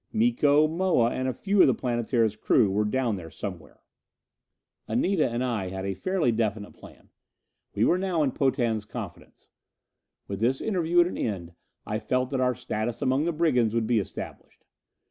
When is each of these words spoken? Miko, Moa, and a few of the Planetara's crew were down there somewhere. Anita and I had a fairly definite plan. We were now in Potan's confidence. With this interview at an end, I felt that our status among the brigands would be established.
Miko, 0.11 0.67
Moa, 0.67 1.11
and 1.11 1.27
a 1.27 1.31
few 1.31 1.61
of 1.61 1.67
the 1.67 1.75
Planetara's 1.75 2.35
crew 2.35 2.71
were 2.71 2.85
down 2.85 3.17
there 3.17 3.29
somewhere. 3.29 3.83
Anita 4.87 5.29
and 5.29 5.43
I 5.43 5.69
had 5.69 5.85
a 5.85 5.93
fairly 5.93 6.31
definite 6.31 6.73
plan. 6.73 7.09
We 7.75 7.85
were 7.85 7.99
now 7.99 8.23
in 8.23 8.31
Potan's 8.31 8.83
confidence. 8.85 9.49
With 10.27 10.39
this 10.39 10.59
interview 10.59 11.01
at 11.01 11.05
an 11.07 11.19
end, 11.19 11.53
I 11.85 11.99
felt 11.99 12.31
that 12.31 12.41
our 12.41 12.55
status 12.55 13.03
among 13.03 13.25
the 13.25 13.31
brigands 13.31 13.75
would 13.75 13.85
be 13.85 13.99
established. 13.99 14.65